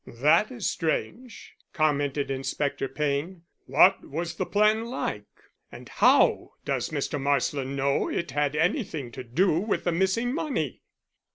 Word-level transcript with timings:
"That 0.07 0.49
is 0.51 0.67
strange," 0.67 1.53
commented 1.73 2.31
Inspector 2.31 2.87
Payne. 2.87 3.43
"What 3.67 4.03
was 4.03 4.33
the 4.33 4.47
plan 4.47 4.85
like? 4.85 5.27
And 5.71 5.89
how 5.89 6.53
does 6.65 6.89
Mr. 6.89 7.21
Marsland 7.21 7.75
know 7.75 8.09
it 8.09 8.31
had 8.31 8.55
anything 8.55 9.11
to 9.11 9.23
do 9.23 9.59
with 9.59 9.83
the 9.83 9.91
missing 9.91 10.33
money?" 10.33 10.81